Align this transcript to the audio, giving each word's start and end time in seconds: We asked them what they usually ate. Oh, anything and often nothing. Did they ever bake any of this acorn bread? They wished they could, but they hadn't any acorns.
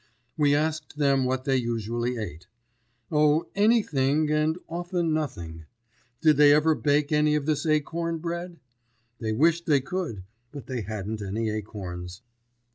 We 0.35 0.55
asked 0.55 0.97
them 0.97 1.25
what 1.25 1.43
they 1.43 1.57
usually 1.57 2.17
ate. 2.17 2.47
Oh, 3.11 3.45
anything 3.53 4.31
and 4.31 4.57
often 4.67 5.13
nothing. 5.13 5.65
Did 6.21 6.37
they 6.37 6.55
ever 6.55 6.73
bake 6.73 7.11
any 7.11 7.35
of 7.35 7.45
this 7.45 7.67
acorn 7.67 8.17
bread? 8.17 8.59
They 9.19 9.31
wished 9.31 9.67
they 9.67 9.79
could, 9.79 10.23
but 10.51 10.65
they 10.65 10.81
hadn't 10.81 11.21
any 11.21 11.51
acorns. 11.51 12.23